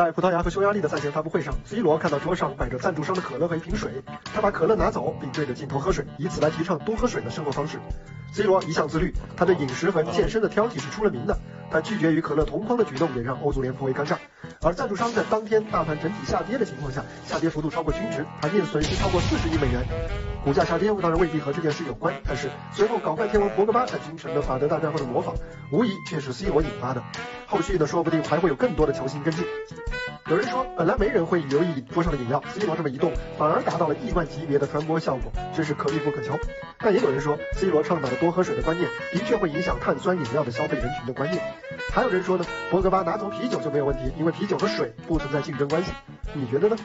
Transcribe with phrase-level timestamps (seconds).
[0.00, 7.78] 在葡萄牙和匈牙利的赛前发布会上，C 罗看到桌上摆着赞助商的可乐和一瓶水，他把可乐拿走，并对着镜头喝水，以此来提倡多喝水的生活方式。
[8.32, 11.38] C 罗一向自律，他对饮食和健身的挑剔是出了名的，
[11.70, 14.16] 他拒绝与可乐同框的举动也让欧足联颇为尴尬。
[14.62, 19.86] 而赞助商在当天大盘整体下跌的情况下，下跌幅度超过均值，盘面损失超过四十亿美元。
[20.44, 25.34] 股价下跌当然未必和这件事有关，但是随后搞怪天王博格巴在京城的法德大战后的模仿，
[25.72, 27.02] 无疑却是 C 罗引发的。
[27.46, 29.44] 后续的说不定还会有更多的球星跟进。
[30.30, 36.38] 有人说，本来没人会留意桌上的饮料，C 罗这么一动，反而达到了亿万级别的传播效果，真是可遇不可求。
[36.78, 41.42] 但也有人说，C 罗倡导的多喝水的观念，的确会影响碳酸饮料的消费人群的观念。
[41.92, 45.90] 还有人说呢，博格巴拿走啤酒就没有问题，因为啤酒和水不存在竞争关系。
[46.32, 46.76] 你觉得呢？